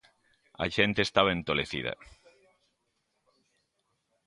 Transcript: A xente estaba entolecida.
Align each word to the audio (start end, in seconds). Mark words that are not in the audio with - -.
A 0.63 0.65
xente 0.75 0.99
estaba 1.03 1.33
entolecida. 1.37 1.93